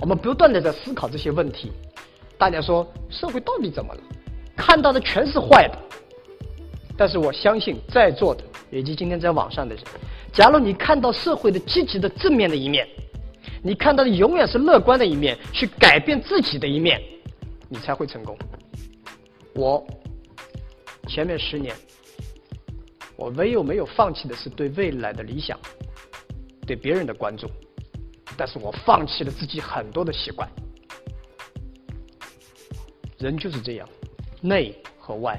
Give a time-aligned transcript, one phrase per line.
[0.00, 1.72] 我们不断的在思考这些问题。
[2.38, 4.00] 大家说社会到底怎么了？
[4.56, 5.78] 看到的全是坏的。
[6.96, 9.84] 但是我相信在座的以及今天在网上的人，
[10.32, 12.86] 假如你看到社会的积极的正面的一面，
[13.62, 17.00] 你看到的永远是乐观的一面，去改变自己的一面，
[17.68, 18.36] 你才会成功。
[19.54, 19.84] 我
[21.06, 21.74] 前面十年，
[23.16, 25.58] 我唯有没有放弃的是对未来的理想，
[26.66, 27.48] 对别人的关注，
[28.38, 30.48] 但是我放弃了自己很多的习惯。
[33.18, 33.88] 人就是这样，
[34.40, 35.38] 内和外。